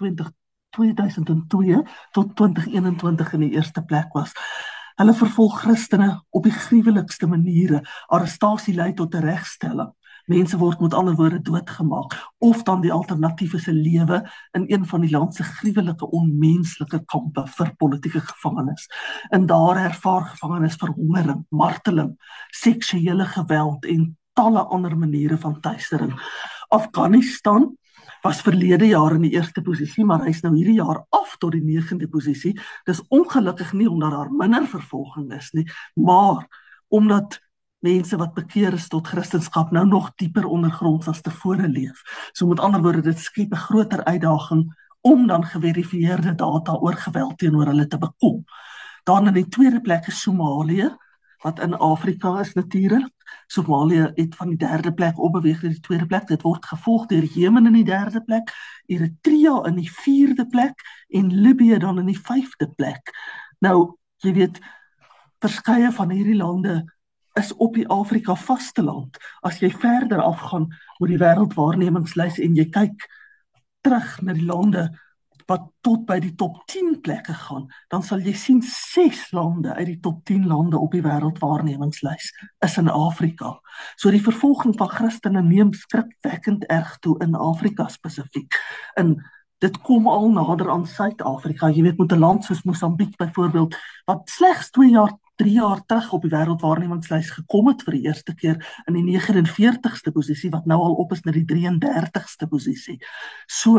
2002 0.78 1.82
tot 2.16 2.35
2021 2.38 3.32
in 3.37 3.47
die 3.47 3.54
eerste 3.58 3.82
plek 3.82 4.14
was. 4.16 4.35
Hulle 4.99 5.14
vervolg 5.14 5.61
Christene 5.62 6.08
op 6.35 6.47
die 6.47 6.54
gruwelikste 6.54 7.28
maniere. 7.30 7.85
Arrestasie 8.11 8.75
lei 8.75 8.92
tot 8.94 9.14
'n 9.14 9.23
regstelling. 9.23 9.92
Mense 10.28 10.58
word 10.61 10.80
met 10.80 10.94
ander 10.94 11.14
woorde 11.16 11.40
doodgemaak 11.40 12.12
of 12.38 12.62
dan 12.62 12.82
die 12.85 12.92
alternatief 12.92 13.54
is 13.54 13.68
'n 13.68 13.80
lewe 13.80 14.18
in 14.52 14.64
een 14.66 14.87
van 14.87 15.00
die 15.00 15.11
land 15.11 15.35
se 15.35 15.42
gruwelike 15.42 16.11
onmenslike 16.11 17.04
kampe 17.04 17.47
vir 17.47 17.75
politieke 17.76 18.20
gevangenes. 18.20 18.88
In 19.30 19.47
daar 19.47 19.76
ervaar 19.76 20.25
gevangenes 20.25 20.75
verhongering, 20.75 21.47
marteling, 21.49 22.18
seksuele 22.50 23.25
geweld 23.25 23.85
en 23.85 24.18
talle 24.32 24.62
ander 24.62 24.99
maniere 24.99 25.38
van 25.38 25.61
teistering. 25.61 26.12
Afghanistan 26.68 27.76
was 28.22 28.40
verlede 28.42 28.87
jaar 28.87 29.14
in 29.14 29.22
die 29.26 29.34
eerste 29.37 29.62
posisie, 29.62 30.04
maar 30.04 30.25
hy's 30.26 30.42
nou 30.42 30.54
hierdie 30.56 30.78
jaar 30.78 31.04
af 31.14 31.37
tot 31.38 31.52
die 31.52 31.62
9de 31.62 32.08
posisie. 32.10 32.54
Dis 32.84 33.02
ongelukkig 33.08 33.72
nie 33.72 33.88
omdat 33.90 34.10
daar 34.10 34.32
minder 34.32 34.66
vervolging 34.66 35.32
is 35.37 35.52
nie, 35.52 35.66
maar 35.94 36.46
omdat 36.88 37.38
mense 37.84 38.16
wat 38.18 38.34
bekeer 38.34 38.75
is 38.75 38.88
tot 38.88 39.06
Christendom 39.06 39.68
nou 39.70 39.87
nog 39.87 40.10
dieper 40.18 40.46
ondergronds 40.46 41.08
as 41.08 41.22
tevore 41.22 41.68
leef. 41.68 42.02
So 42.32 42.46
met 42.46 42.60
ander 42.60 42.82
woorde, 42.82 43.02
dit 43.02 43.18
skep 43.18 43.52
'n 43.52 43.64
groter 43.68 44.04
uitdaging 44.04 44.75
om 45.00 45.26
dan 45.26 45.44
geverifieerde 45.44 46.34
data 46.34 46.72
oor 46.72 46.94
geweld 46.94 47.38
teenoor 47.38 47.66
hulle 47.66 47.87
te 47.87 47.98
bekom. 47.98 48.44
Dan 49.04 49.26
in 49.26 49.34
die 49.34 49.48
tweede 49.48 49.80
plek 49.80 50.06
is 50.06 50.20
Somalië 50.20 50.96
wat 51.42 51.61
in 51.61 51.76
Afrika 51.76 52.38
is 52.40 52.52
natuurlik. 52.52 53.12
Somalië 53.47 54.11
het 54.14 54.37
van 54.37 54.49
die 54.49 54.57
derde 54.57 54.92
plek 54.95 55.18
opbeweeg 55.18 55.62
na 55.62 55.68
die 55.68 55.80
tweede 55.80 56.07
plek. 56.07 56.26
Dit 56.26 56.42
word 56.42 56.64
gevolg 56.66 57.07
deur 57.07 57.25
Jemen 57.25 57.66
in 57.66 57.73
die 57.73 57.85
derde 57.85 58.23
plek, 58.25 58.52
Eritrea 58.87 59.62
in 59.66 59.78
die 59.78 59.90
vierde 59.92 60.47
plek 60.47 60.83
en 61.09 61.33
Libië 61.40 61.78
dan 61.78 61.99
in 61.99 62.07
die 62.11 62.21
vyfde 62.21 62.71
plek. 62.76 63.12
Nou, 63.59 63.99
jy 64.25 64.33
weet, 64.33 64.61
verskeie 65.38 65.92
van 65.95 66.11
hierdie 66.11 66.37
lande 66.37 66.83
is 67.38 67.52
op 67.54 67.75
die 67.75 67.87
Afrika 67.88 68.35
vasteland. 68.35 69.18
As 69.47 69.61
jy 69.62 69.71
verder 69.71 70.23
afgaan 70.23 70.68
oor 70.99 71.11
die 71.11 71.21
wêreldwaarnemingslys 71.21 72.40
en 72.42 72.57
jy 72.59 72.66
kyk 72.75 73.07
terug 73.87 74.16
na 74.26 74.35
die 74.35 74.47
lande 74.47 74.88
wat 75.49 75.64
tot 75.81 76.05
by 76.09 76.19
die 76.21 76.35
top 76.37 76.61
10 76.69 76.99
plekke 77.05 77.33
gaan, 77.47 77.67
dan 77.88 78.05
sal 78.05 78.21
jy 78.21 78.35
sien 78.37 78.61
6 78.64 79.31
lande 79.37 79.73
uit 79.78 79.87
die 79.88 80.00
top 80.05 80.21
10 80.28 80.45
lande 80.50 80.76
op 80.78 80.93
die 80.93 81.02
wêreldwaarnemingslys 81.05 82.28
is 82.64 82.76
in 82.81 82.90
Afrika. 82.93 83.55
So 83.97 84.12
die 84.12 84.23
vervolging 84.23 84.76
van 84.76 84.93
Christene 84.93 85.43
neem 85.43 85.73
skrikwekkend 85.73 86.69
erg 86.69 86.99
toe 87.05 87.17
in 87.25 87.35
Afrika 87.35 87.88
spesifiek. 87.88 88.61
In 89.00 89.17
dit 89.64 89.81
kom 89.83 90.07
al 90.07 90.28
nader 90.31 90.69
aan 90.71 90.87
Suid-Afrika. 90.87 91.73
Jy 91.73 91.83
weet 91.83 91.99
met 91.99 92.12
'n 92.12 92.19
land 92.19 92.45
soos 92.45 92.62
Mosambiek 92.62 93.17
byvoorbeeld 93.17 93.75
wat 94.07 94.28
slegs 94.31 94.71
2 94.71 94.90
jaar 94.90 95.17
3 95.38 95.52
jaar 95.52 95.85
terug 95.87 96.12
op 96.12 96.23
die 96.23 96.31
wêreldwaarnemingslys 96.31 97.31
gekom 97.31 97.69
het 97.69 97.83
vir 97.83 97.95
die 97.95 98.07
eerste 98.07 98.35
keer 98.35 98.83
in 98.87 98.95
die 98.95 99.19
49ste 99.19 100.11
posisie 100.12 100.50
wat 100.50 100.67
nou 100.67 100.78
al 100.83 100.95
op 100.95 101.12
is 101.12 101.23
na 101.23 101.33
die 101.33 101.45
33ste 101.45 102.49
posisie. 102.50 102.99
So 103.47 103.78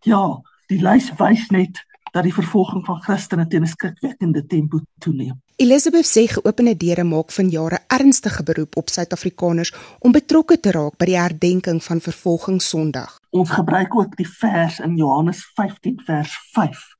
ja, 0.00 0.42
die 0.70 0.80
lys 0.82 1.12
wys 1.18 1.48
net 1.54 1.82
dat 2.12 2.24
die 2.24 2.34
vervolging 2.34 2.84
van 2.86 3.00
Christene 3.04 3.46
teen 3.46 3.62
'n 3.62 3.66
skrikwekkende 3.66 4.46
tempo 4.46 4.80
toeneem. 4.98 5.42
Elizabeth 5.56 6.06
sê 6.06 6.26
geopende 6.28 6.76
deure 6.76 7.04
maak 7.04 7.32
van 7.32 7.48
jare 7.50 7.78
ernstige 7.86 8.42
beroep 8.42 8.76
op 8.76 8.88
Suid-Afrikaners 8.88 9.74
om 10.00 10.12
betrokke 10.12 10.60
te 10.60 10.70
raak 10.70 10.96
by 10.96 11.04
die 11.04 11.18
herdenking 11.18 11.82
van 11.82 12.00
vervolging 12.00 12.62
Sondag. 12.62 13.20
Ons 13.30 13.50
gebruik 13.50 13.96
ook 13.96 14.16
die 14.16 14.28
vers 14.28 14.80
in 14.80 14.96
Johannes 14.96 15.44
15 15.54 16.02
vers 16.06 16.32
5 16.52 16.94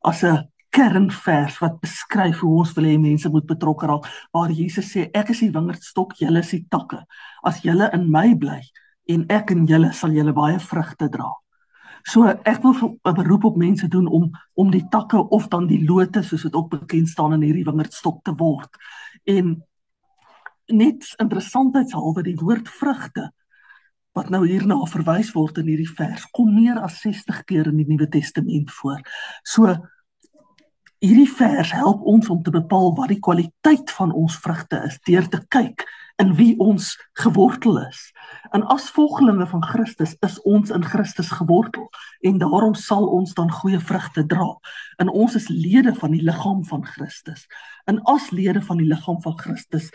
as 0.00 0.22
'n 0.22 0.48
kernvers 0.70 1.58
wat 1.58 1.80
beskryf 1.80 2.38
hoe 2.38 2.58
ons 2.58 2.72
wil 2.72 2.84
hê 2.84 2.98
mense 2.98 3.28
moet 3.28 3.46
betrokke 3.46 3.86
raak 3.86 4.08
waar 4.32 4.50
Jesus 4.50 4.90
sê 4.96 5.08
ek 5.12 5.30
is 5.30 5.40
die 5.40 5.52
wingerdstok 5.54 6.16
julle 6.18 6.38
is 6.38 6.50
die 6.50 6.66
takke 6.68 7.04
as 7.42 7.62
julle 7.62 7.90
in 7.92 8.10
my 8.10 8.34
bly 8.34 8.60
en 9.08 9.24
ek 9.28 9.50
in 9.50 9.66
julle 9.66 9.92
sal 9.92 10.10
julle 10.10 10.32
baie 10.32 10.58
vrugte 10.58 11.08
dra 11.08 11.30
So 12.04 12.26
ek 12.28 12.62
wil 12.62 12.98
'n 13.02 13.14
beroep 13.14 13.44
op 13.44 13.56
mense 13.56 13.88
doen 13.88 14.06
om 14.06 14.30
om 14.54 14.70
die 14.70 14.86
takke 14.88 15.28
of 15.28 15.48
dan 15.48 15.66
die 15.66 15.84
lote 15.84 16.22
soos 16.22 16.42
dit 16.42 16.54
ook 16.54 16.70
bekend 16.70 17.08
staan 17.08 17.32
in 17.32 17.42
hierdie 17.42 17.64
wingerdstok 17.64 18.22
te 18.24 18.34
word. 18.34 18.68
En 19.24 19.64
net 20.66 21.14
interessantheidshalwe 21.16 22.22
die 22.22 22.36
woord 22.36 22.68
vrugte 22.68 23.32
wat 24.12 24.28
nou 24.30 24.44
hierna 24.46 24.76
verwys 24.86 25.32
word 25.32 25.58
in 25.58 25.66
hierdie 25.66 25.90
vers 25.90 26.26
kom 26.30 26.54
meer 26.54 26.78
as 26.78 27.00
60 27.00 27.42
keer 27.44 27.66
in 27.66 27.76
die 27.76 27.88
Nuwe 27.88 28.08
Testament 28.08 28.70
voor. 28.70 29.00
So 29.42 29.74
hierdie 31.04 31.28
vers 31.28 31.72
help 31.76 32.04
ons 32.08 32.30
om 32.32 32.40
te 32.42 32.52
bepaal 32.54 32.94
wat 32.96 33.10
die 33.12 33.20
kwaliteit 33.20 33.90
van 33.98 34.12
ons 34.16 34.38
vrugte 34.40 34.80
is 34.88 34.96
deur 35.04 35.26
te 35.28 35.42
kyk 35.52 35.84
in 36.22 36.30
wie 36.38 36.54
ons 36.62 36.92
gewortel 37.18 37.80
is. 37.82 38.06
En 38.54 38.62
as 38.70 38.86
volgelinge 38.94 39.46
van 39.50 39.64
Christus 39.66 40.14
is 40.24 40.38
ons 40.46 40.70
in 40.72 40.84
Christus 40.86 41.32
gewortel 41.34 41.88
en 42.24 42.38
daarom 42.38 42.76
sal 42.78 43.08
ons 43.18 43.34
dan 43.34 43.50
goeie 43.50 43.80
vrugte 43.82 44.24
dra. 44.30 44.46
En 45.02 45.10
ons 45.10 45.34
is 45.34 45.50
lede 45.50 45.92
van 45.98 46.14
die 46.14 46.22
liggaam 46.22 46.62
van 46.64 46.86
Christus. 46.86 47.48
En 47.90 48.00
as 48.08 48.30
lede 48.30 48.62
van 48.62 48.80
die 48.80 48.88
liggaam 48.88 49.20
van 49.26 49.38
Christus 49.38 49.90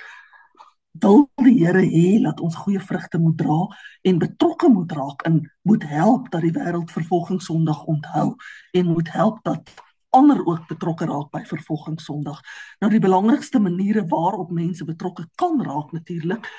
wil 0.99 1.29
die 1.39 1.55
Here 1.63 1.85
hê 1.85 2.17
dat 2.21 2.41
ons 2.43 2.57
goeie 2.65 2.81
vrugte 2.83 3.17
moet 3.21 3.37
dra 3.39 3.59
en 4.03 4.19
betrokke 4.19 4.69
moet 4.69 4.91
raak 4.91 5.25
en 5.29 5.41
moet 5.63 5.85
help 5.87 6.31
dat 6.33 6.43
die 6.43 6.53
wêreld 6.53 6.91
vervolging 6.91 7.41
Sondag 7.41 7.85
onthou 7.85 8.33
en 8.73 8.91
moet 8.91 9.13
help 9.13 9.39
dat 9.47 9.69
ander 10.09 10.45
ook 10.45 10.67
betrokke 10.67 11.05
raak 11.05 11.31
by 11.31 11.43
vervolging 11.45 12.01
Sondag. 12.01 12.41
Nou 12.79 12.91
die 12.91 13.01
belangrikste 13.01 13.59
maniere 13.59 14.05
waarop 14.07 14.51
mense 14.51 14.85
betrokke 14.85 15.27
kan 15.35 15.61
raak 15.63 15.91
natuurlik 15.91 16.49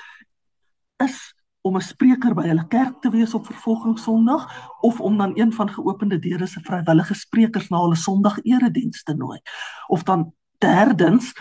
is 1.02 1.34
om 1.60 1.76
'n 1.76 1.80
spreker 1.80 2.34
by 2.34 2.46
hulle 2.46 2.66
kerk 2.68 3.00
te 3.00 3.10
wees 3.10 3.34
op 3.34 3.46
vervolging 3.46 3.98
Sondag 3.98 4.70
of 4.80 5.00
om 5.00 5.18
dan 5.18 5.32
een 5.34 5.52
van 5.52 5.70
geopende 5.70 6.18
deure 6.18 6.46
se 6.46 6.60
vrywillige 6.60 7.14
sprekers 7.14 7.68
na 7.68 7.80
hulle 7.80 7.96
Sondag 7.96 8.38
erediens 8.42 9.02
te 9.02 9.14
nooi. 9.14 9.40
Of 9.86 10.02
dan 10.02 10.32
derdens 10.58 11.32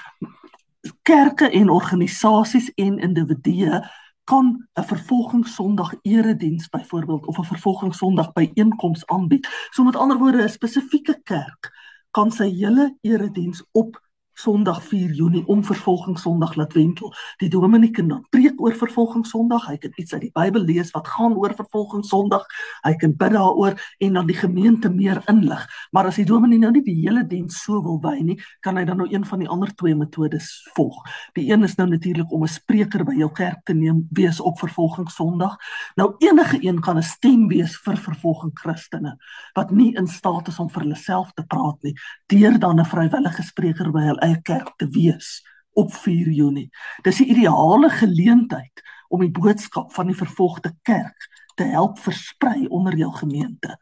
kerke 1.01 1.49
en 1.49 1.69
organisasies 1.69 2.73
en 2.73 2.99
individue 2.99 3.81
kan 4.23 4.67
'n 4.73 4.83
vervolging 4.83 5.47
Sondag 5.47 5.93
erediens 6.01 6.69
byvoorbeeld 6.69 7.25
of 7.25 7.39
'n 7.39 7.43
vervolging 7.43 7.95
Sondag 7.95 8.31
byeenkoms 8.31 9.05
aanbied. 9.05 9.47
So 9.69 9.83
met 9.83 9.95
ander 9.95 10.17
woorde 10.17 10.43
'n 10.43 10.49
spesifieke 10.49 11.21
kerk 11.23 11.78
kan 12.15 12.31
sy 12.31 12.49
hele 12.49 12.91
erediens 13.05 13.63
op 13.71 13.97
Sondag 14.39 14.83
4 14.83 15.11
Junie 15.11 15.43
om 15.47 15.63
vervolging 15.63 16.19
Sondag 16.19 16.55
laat 16.55 16.73
wentel. 16.73 17.11
Die 17.37 17.49
dominee 17.49 17.91
kan 17.91 18.07
dan 18.07 18.21
preek 18.31 18.61
oor 18.61 18.71
vervolging 18.71 19.25
Sondag. 19.27 19.65
Hy 19.67 19.75
kan 19.77 19.91
iets 19.99 20.13
uit 20.13 20.21
die 20.21 20.31
Bybel 20.31 20.63
lees 20.63 20.93
wat 20.95 21.07
gaan 21.11 21.35
oor 21.35 21.51
vervolging 21.57 22.05
Sondag. 22.07 22.45
Hy 22.85 22.93
kan 23.01 23.15
bid 23.19 23.33
daaroor 23.35 23.75
en 23.99 24.13
dan 24.15 24.29
die 24.29 24.37
gemeente 24.39 24.89
meer 24.89 25.19
inlig. 25.27 25.65
Maar 25.91 26.07
as 26.07 26.21
die 26.21 26.25
dominee 26.29 26.61
nou 26.61 26.71
nie 26.71 26.83
die 26.85 26.95
hele 27.01 27.25
diens 27.27 27.57
so 27.65 27.81
wil 27.83 27.99
wy 27.99 28.15
nie, 28.29 28.37
kan 28.63 28.79
hy 28.79 28.85
dan 28.87 29.01
nou 29.03 29.09
een 29.11 29.25
van 29.27 29.43
die 29.43 29.49
ander 29.51 29.73
twee 29.75 29.97
metodes 29.99 30.47
volg. 30.77 31.03
Die 31.35 31.49
een 31.51 31.67
is 31.67 31.75
nou 31.75 31.89
natuurlik 31.89 32.31
om 32.31 32.47
'n 32.47 32.47
spreker 32.47 33.03
by 33.03 33.17
jou 33.19 33.31
kerk 33.31 33.65
te 33.65 33.73
neem 33.73 34.07
wees 34.11 34.39
op 34.39 34.59
vervolging 34.59 35.11
Sondag. 35.11 35.57
Nou 35.95 36.15
enige 36.19 36.63
een 36.63 36.79
kan 36.79 36.97
'n 36.97 37.03
stem 37.03 37.47
wees 37.47 37.75
vir 37.83 37.97
vervolging 37.97 38.51
Christene 38.53 39.17
wat 39.53 39.71
nie 39.71 39.95
in 39.97 40.07
staat 40.07 40.47
is 40.47 40.59
om 40.59 40.69
vir 40.69 40.81
hulle 40.81 40.95
self 40.95 41.31
te 41.33 41.43
praat 41.43 41.83
nie, 41.83 41.93
deur 42.27 42.59
dan 42.59 42.79
'n 42.79 42.85
vrywillige 42.85 43.43
spreker 43.43 43.91
by 43.91 43.99
hulle 43.99 44.28
eie 44.29 44.41
kerk 44.45 44.75
te 44.77 44.87
wees 44.93 45.39
op 45.77 45.93
4 45.93 46.31
Junie. 46.31 46.69
Dis 47.03 47.19
'n 47.19 47.29
ideale 47.29 47.89
geleentheid 47.89 48.81
om 49.09 49.19
die 49.19 49.31
boodskap 49.31 49.93
van 49.93 50.07
die 50.07 50.15
vervolgde 50.15 50.75
kerk 50.81 51.27
te 51.55 51.63
help 51.63 51.99
versprei 51.99 52.67
onder 52.67 52.95
jou 52.95 53.11
gemeente. 53.13 53.77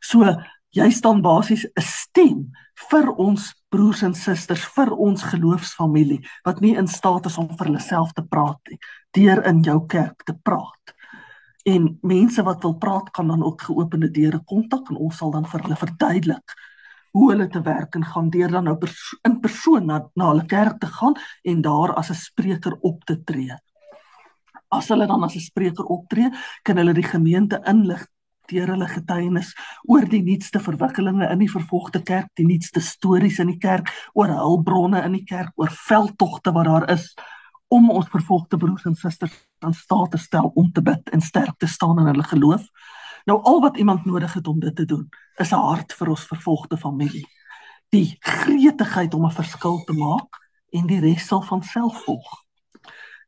So 0.00 0.36
jy 0.70 0.90
staan 0.90 1.22
basies 1.22 1.66
'n 1.66 1.82
stem 1.82 2.50
vir 2.90 3.10
ons 3.16 3.52
broers 3.68 4.02
en 4.02 4.14
susters, 4.14 4.64
vir 4.64 4.92
ons 4.92 5.22
geloofsfamilie 5.22 6.20
wat 6.44 6.60
nie 6.60 6.76
in 6.76 6.88
staat 6.88 7.26
is 7.26 7.38
om 7.38 7.48
vir 7.48 7.66
hulle 7.66 7.80
self 7.80 8.12
te 8.12 8.22
praat 8.22 8.58
nie, 8.68 8.78
deur 9.10 9.44
in 9.46 9.62
jou 9.62 9.86
kerk 9.86 10.24
te 10.24 10.34
praat. 10.34 10.94
En 11.64 11.98
mense 12.02 12.42
wat 12.42 12.62
wil 12.62 12.74
praat 12.74 13.10
kan 13.10 13.28
dan 13.28 13.42
ook 13.42 13.62
geopende 13.62 14.10
deure 14.10 14.42
kontak 14.44 14.90
en 14.90 14.96
ons 14.96 15.16
sal 15.16 15.30
dan 15.30 15.46
vir 15.46 15.62
hulle 15.62 15.76
verduidelik 15.76 16.54
hoe 17.12 17.30
hulle 17.30 17.48
te 17.48 17.60
werk 17.62 17.94
en 17.94 18.04
gaan 18.04 18.30
deur 18.30 18.50
dan 18.50 18.64
nou 18.68 18.76
perso 18.80 19.18
in 19.28 19.40
persoon 19.40 19.86
na 19.86 20.00
na 20.14 20.30
hulle 20.32 20.46
kerk 20.48 20.80
te 20.80 20.86
gaan 20.86 21.14
en 21.44 21.62
daar 21.62 21.94
as 21.94 22.10
'n 22.10 22.14
spreker 22.14 22.76
op 22.80 23.04
te 23.04 23.22
tree. 23.24 23.56
As 24.70 24.88
hulle 24.88 25.06
dan 25.06 25.24
as 25.24 25.36
'n 25.36 25.40
spreker 25.40 25.84
optree, 25.84 26.30
kan 26.62 26.76
hulle 26.76 26.94
die 26.94 27.10
gemeente 27.14 27.60
inlig 27.66 28.06
deur 28.50 28.66
hulle 28.66 28.88
getuienis 28.88 29.52
oor 29.88 30.08
die 30.08 30.22
nuutste 30.22 30.60
verwikkelinge 30.60 31.28
in 31.30 31.38
die 31.38 31.50
vervolgde 31.50 32.02
kerk, 32.02 32.28
die 32.34 32.46
nuutste 32.46 32.80
stories 32.80 33.38
in 33.38 33.52
die 33.52 33.58
kerk, 33.58 33.92
oor 34.14 34.28
hulpbronne 34.28 35.04
in 35.04 35.12
die 35.12 35.24
kerk, 35.24 35.52
oor 35.56 35.70
veldtogte 35.70 36.52
wat 36.52 36.64
daar 36.64 36.90
is 36.90 37.14
om 37.72 37.90
ons 37.90 38.10
vervolgde 38.12 38.58
broers 38.60 38.84
en 38.84 38.94
susters 38.94 39.32
aan 39.64 39.74
staat 39.74 40.10
te 40.10 40.18
stel 40.18 40.50
om 40.54 40.72
te 40.72 40.82
bid 40.82 41.08
en 41.12 41.20
sterk 41.20 41.56
te 41.58 41.66
staan 41.66 41.98
in 42.02 42.06
hulle 42.06 42.26
geloof. 42.28 42.66
Nou 43.24 43.42
al 43.42 43.60
wat 43.60 43.76
iemand 43.76 44.04
nodig 44.04 44.32
het 44.32 44.46
om 44.46 44.60
dit 44.60 44.76
te 44.76 44.84
doen, 44.84 45.08
is 45.36 45.52
'n 45.52 45.64
hart 45.68 45.92
vir 45.92 46.08
ons 46.08 46.26
vervolgde 46.26 46.76
familie. 46.76 47.26
Die 47.88 48.16
gretigheid 48.20 49.14
om 49.14 49.24
'n 49.26 49.30
verskil 49.30 49.84
te 49.84 49.92
maak 49.92 50.40
en 50.70 50.86
die 50.86 51.00
res 51.00 51.26
sal 51.26 51.42
van 51.42 51.62
self 51.62 52.04
volg. 52.04 52.44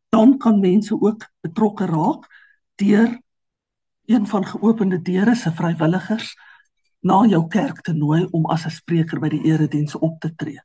Dan 0.09 0.39
kan 0.39 0.61
mense 0.61 1.01
ook 1.01 1.27
betrokke 1.41 1.87
raak 1.87 2.27
deur 2.75 3.21
een 4.05 4.27
van 4.27 4.47
geopende 4.47 5.03
deure 5.03 5.35
se 5.35 5.53
vrywilligers 5.53 6.37
na 7.01 7.25
jou 7.29 7.47
kerk 7.49 7.81
te 7.81 7.93
nooi 7.93 8.27
om 8.31 8.47
as 8.47 8.65
'n 8.65 8.71
spreker 8.71 9.21
by 9.21 9.29
die 9.29 9.45
erediens 9.45 9.95
op 9.95 10.21
te 10.21 10.35
tree. 10.35 10.61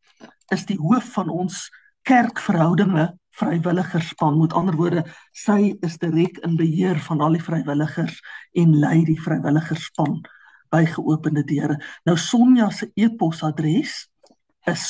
is 0.55 0.67
die 0.67 0.79
hoof 0.79 1.13
van 1.17 1.29
ons 1.29 1.71
kerkverhoudinge 2.07 3.19
vrywilligerspan. 3.37 4.39
Met 4.39 4.55
ander 4.57 4.77
woorde, 4.77 5.05
sy 5.33 5.77
is 5.85 5.99
direk 6.03 6.39
in 6.47 6.57
beheer 6.57 6.99
van 7.09 7.21
al 7.21 7.37
die 7.37 7.45
vrywilligers 7.45 8.21
en 8.57 8.79
lei 8.81 9.05
die 9.09 9.21
vrywilligerspan 9.21 10.21
by 10.73 10.85
geopende 10.91 11.45
deure. 11.47 11.77
Nou 12.09 12.17
Sonja 12.19 12.71
se 12.75 12.91
e-posadres 12.95 14.07
is 14.67 14.83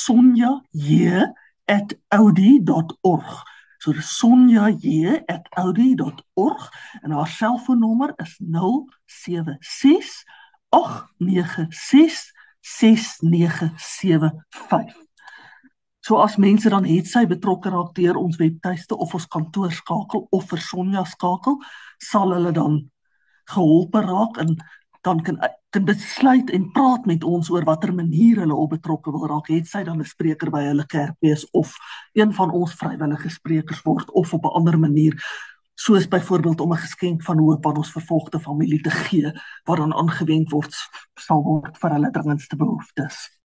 sonja@audi.org. 1.66 3.42
So 3.78 3.92
sonja@audi.org 3.92 6.72
en 7.02 7.10
haar 7.10 7.28
selfoonnommer 7.28 8.12
is 8.16 8.40
076 8.44 10.24
896 10.68 12.34
6975. 12.60 15.04
So 16.00 16.22
as 16.22 16.36
mense 16.36 16.68
dan 16.68 16.84
het 16.84 17.06
sy 17.06 17.26
betrokke 17.26 17.70
raak 17.70 17.94
deur 17.94 18.16
ons 18.16 18.36
webtuiste 18.36 18.96
of 18.96 19.14
ons 19.14 19.26
kantoor 19.26 19.72
skakel 19.72 20.26
of 20.30 20.48
vir 20.48 20.58
Sonja 20.62 21.04
skakel, 21.04 21.62
sal 21.98 22.32
hulle 22.34 22.52
dan 22.54 22.90
geholpe 23.50 24.00
raak 24.00 24.36
en 24.38 24.56
dan 25.02 25.22
kan 25.22 25.38
kan 25.76 25.84
besluit 25.84 26.50
en 26.50 26.70
praat 26.72 27.04
met 27.06 27.24
ons 27.24 27.50
oor 27.52 27.64
watter 27.64 27.92
manier 27.94 28.38
hulle 28.40 28.54
op 28.54 28.70
betrokke 28.72 29.12
wil 29.12 29.26
raak. 29.28 29.50
Het 29.52 29.68
sy 29.68 29.82
dan 29.84 30.00
'n 30.00 30.04
spreker 30.04 30.50
by 30.50 30.62
hulle 30.64 30.86
kerk 30.86 31.16
wees 31.20 31.44
of 31.50 31.76
een 32.12 32.32
van 32.32 32.50
ons 32.50 32.74
vrywillige 32.74 33.28
sprekers 33.28 33.82
word 33.82 34.10
of 34.10 34.32
op 34.32 34.44
'n 34.44 34.56
ander 34.56 34.78
manier 34.78 35.14
soos 35.74 36.08
byvoorbeeld 36.08 36.60
om 36.60 36.72
'n 36.72 36.76
geskenk 36.76 37.22
van 37.22 37.38
hoop 37.38 37.66
aan 37.66 37.76
ons 37.76 37.92
vervolgde 37.92 38.40
familie 38.40 38.80
te 38.80 38.90
gee 38.90 39.32
wat 39.64 39.76
dan 39.76 39.94
aangewend 39.94 40.50
word 40.50 40.74
sal 41.14 41.42
word 41.42 41.78
vir 41.78 41.90
hulle 41.90 42.10
dringendste 42.10 42.56
behoeftes. 42.56 43.38